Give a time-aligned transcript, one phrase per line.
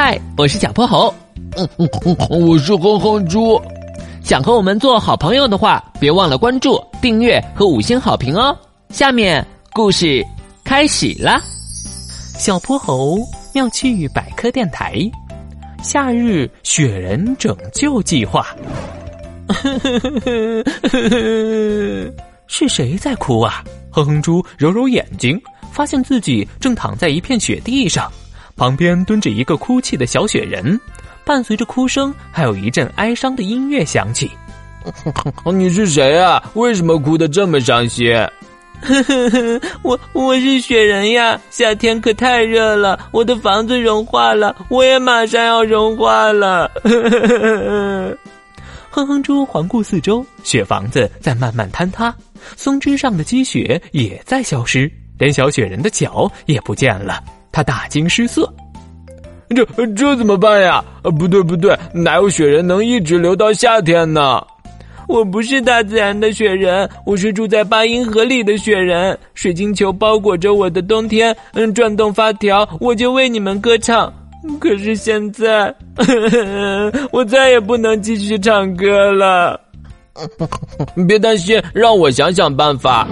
[0.00, 1.12] 嗨，我是小泼猴。
[1.56, 2.16] 嗯嗯嗯，
[2.46, 3.60] 我是哼哼猪。
[4.22, 8.56] 想和我们做好朋友的话，别忘了关注、订阅和五星好评哦。
[8.90, 10.24] 下面故事
[10.62, 11.42] 开始啦！
[12.38, 13.18] 小泼猴
[13.52, 15.00] 妙趣百科电台，
[15.82, 18.46] 夏日雪人拯救计划。
[22.46, 23.64] 是谁在哭啊？
[23.90, 25.36] 哼哼猪揉揉眼睛，
[25.72, 28.08] 发现自己正躺在一片雪地上。
[28.58, 30.78] 旁边蹲着一个哭泣的小雪人，
[31.24, 34.30] 伴随着哭声，还有一阵哀伤的音乐响起。
[35.54, 36.42] 你是谁啊？
[36.54, 38.12] 为什么哭得这么伤心？
[39.82, 41.40] 我我是雪人呀！
[41.50, 46.70] 夏天可太热了，我的房子融化了，我也马上要融化了。
[48.90, 52.14] 哼哼猪环顾四周，雪房子在慢慢坍塌，
[52.56, 57.22] 松枝上的积雪也在消失，连小雪人的脚也不见了。
[57.58, 58.48] 他大惊失色，
[59.48, 59.64] 这
[59.96, 60.84] 这怎么办呀？
[61.02, 64.40] 不对不对，哪有雪人能一直留到夏天呢？
[65.08, 69.18] 我不是大自然的雪人，我是住在八音盒里的雪人。
[69.34, 74.12] 水晶球包裹着我的冬天，嗯，转动发条，我就为你们歌唱。
[74.60, 75.74] 可是现在，
[77.10, 79.60] 我再也不能继续唱歌了。
[81.08, 83.08] 别担心，让我想想办法。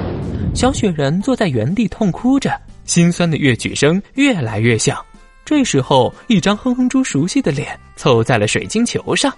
[0.54, 2.48] 小雪人坐在原地痛哭着。
[2.86, 5.04] 心酸的乐曲声越来越响，
[5.44, 9.32] 这时候，一张哼哼猪熟悉的脸凑在了水晶球上。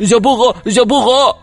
[0.00, 1.36] 小泼猴，小泼猴，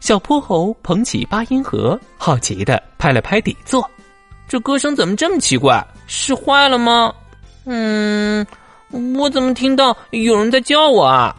[0.00, 3.88] 小泼猴捧起八音盒，好奇的拍了拍底座。
[4.48, 5.86] 这歌声怎么这么奇怪？
[6.06, 7.12] 是坏了吗？
[7.66, 8.46] 嗯，
[9.18, 11.36] 我怎么听到有人在叫我啊？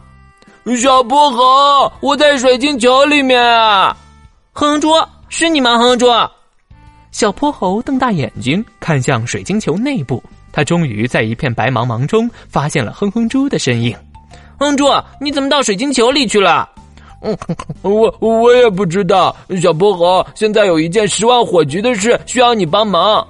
[0.80, 3.96] 小泼猴，我在水晶球里面啊！
[4.52, 4.88] 哼哼猪，
[5.28, 5.76] 是你吗？
[5.76, 6.06] 哼哼猪。
[7.12, 10.22] 小泼猴瞪大眼睛看向水晶球内部，
[10.52, 13.96] 他终于在一片白茫茫中发现了哼哼猪的身影。
[14.58, 14.86] 哼哼猪，
[15.20, 16.68] 你怎么到水晶球里去了？
[17.22, 17.36] 嗯，
[17.82, 19.36] 我我也不知道。
[19.60, 23.26] 小泼猴，现在有一件十万火急的事需要你帮忙。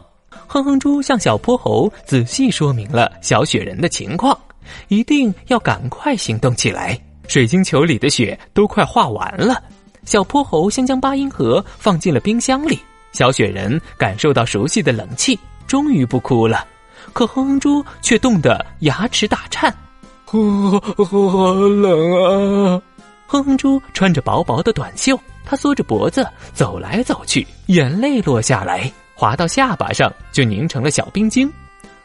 [0.47, 4.39] 哼哼猪向小泼猴仔细说明了小雪人的情况，
[4.89, 6.97] 一定要赶快行动起来。
[7.27, 9.61] 水晶球里的雪都快化完了，
[10.05, 12.79] 小泼猴先将八音盒放进了冰箱里。
[13.13, 16.67] 小雪人感受到熟悉的冷气，终于不哭了。
[17.13, 19.75] 可哼哼猪却冻得牙齿打颤，
[20.25, 20.39] 好
[21.55, 22.81] 冷啊！
[23.27, 31.51] 哼哼猪穿着薄薄的短袖，他缩着脖子走来走去，眼泪落下来，滑到下巴上就凝成了小冰晶。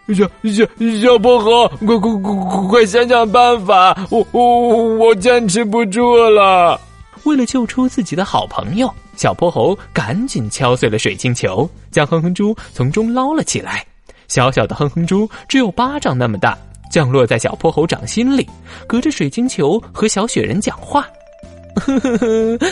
[0.07, 0.65] 小小
[1.01, 3.95] 小薄荷，快快快快想想办法！
[4.09, 6.79] 我我我坚持不住了。
[7.23, 8.91] 为了救出自己的好朋友。
[9.15, 13.85] 小泼猴赶紧敲碎了水晶球，将哼哼猪从中捞了起来。
[14.27, 16.57] 小小的哼哼猪只有巴掌那么大，
[16.91, 18.47] 降落在小泼猴掌心里，
[18.87, 21.05] 隔着水晶球和小雪人讲话：“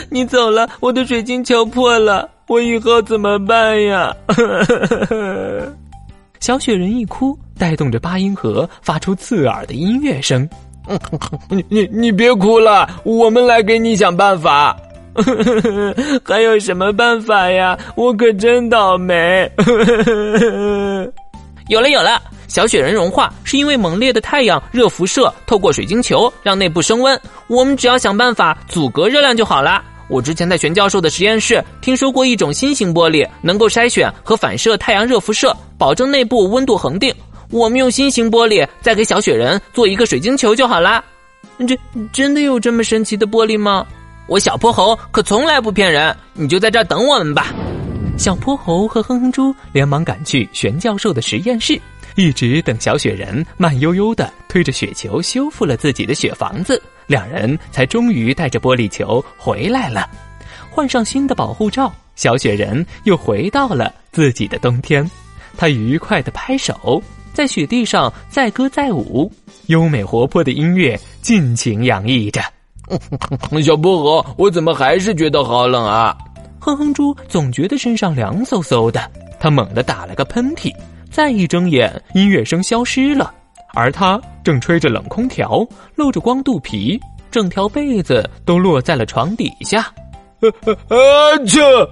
[0.10, 4.16] 你走了，我的水晶球破了，我以后怎么办呀？”
[6.40, 10.50] 小雪人一哭，带动着八音盒发出刺耳的音乐声。
[11.50, 14.76] 你你你别哭了，我们来给你想办法。
[16.24, 17.78] 还有什么办法呀？
[17.96, 19.50] 我可真倒霉。
[21.70, 29.82] 有了有了，小雪人融化是因为猛烈的太阳热辐射透过水晶球让内部升温，我们只要想办法阻隔热量就好了。
[30.10, 37.14] 我之前在玄教授的实验室听说过一种新型玻璃，能够筛选和反射太阳热辐射，保证内部温度恒定。
[37.50, 41.04] 我们用新型玻璃再给小雪人做一个水晶球就好啦。
[41.68, 41.78] 这
[42.12, 43.86] 真的有这么神奇的玻璃吗？
[44.28, 47.54] 我小泼猴可从来不骗人，你就在这儿等我们吧。
[48.18, 51.80] 小泼猴和哼哼猪连忙赶去玄教授的实验室，
[52.16, 60.10] 一直等小雪人慢悠悠的推着雪球修复了自己的雪房子，两人才终于带着玻璃球回来了。
[60.70, 65.10] 换上新的保护罩，小雪人又回到了自己的冬天。
[65.58, 67.02] 他愉快的拍手，
[67.34, 69.32] 在雪地上载歌载舞，
[69.68, 72.42] 优美活泼的音乐尽情洋溢着。
[73.64, 76.18] 小薄荷，我怎么还是觉得好冷啊？
[76.60, 79.02] 哼哼猪总觉得身上凉飕飕的，
[79.40, 80.74] 他猛地打了个喷嚏，
[81.12, 83.34] 再一睁眼，音乐声消失了，
[83.74, 87.00] 而他正吹着冷空调，露着光肚皮，
[87.32, 89.82] 整条被子都落在了床底下。
[90.90, 90.98] 啊！
[91.48, 91.90] 这，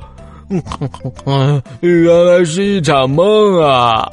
[1.81, 4.09] 原来是一场梦啊！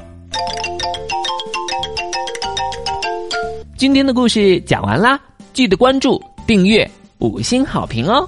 [3.76, 5.20] 今天的故事讲完啦，
[5.52, 6.20] 记得关注。
[6.48, 8.26] 订阅五星好评哦！